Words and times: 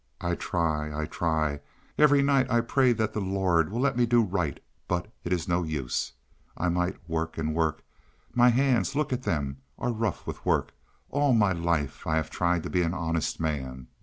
"I 0.19 0.33
try, 0.33 0.91
I 0.99 1.05
try! 1.05 1.59
Every 1.95 2.23
night 2.23 2.49
I 2.49 2.61
pray 2.61 2.91
that 2.91 3.13
the 3.13 3.19
Lord 3.19 3.69
will 3.69 3.79
let 3.81 3.95
me 3.95 4.07
do 4.07 4.23
right, 4.23 4.59
but 4.87 5.13
it 5.23 5.31
is 5.31 5.47
no 5.47 5.61
use. 5.61 6.13
I 6.57 6.69
might 6.69 6.95
work 7.07 7.37
and 7.37 7.53
work. 7.53 7.83
My 8.33 8.49
hands—look 8.49 9.13
at 9.13 9.21
them—are 9.21 9.91
rough 9.91 10.25
with 10.25 10.43
work. 10.43 10.71
All 11.11 11.35
my 11.35 11.51
life 11.51 12.07
I 12.07 12.15
have 12.15 12.31
tried 12.31 12.63
to 12.63 12.69
be 12.71 12.81
an 12.81 12.95
honest 12.95 13.39
man. 13.39 13.89